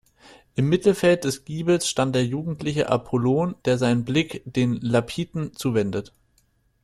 Im 0.55 0.67
Mittelfeld 0.67 1.25
des 1.25 1.45
Giebels 1.45 1.87
stand 1.87 2.15
der 2.15 2.25
jugendliche 2.25 2.89
Apollon, 2.89 3.53
der 3.65 3.77
seinen 3.77 4.03
Blick 4.03 4.41
den 4.45 4.77
Lapithen 4.81 5.53
zuwendet. 5.55 6.11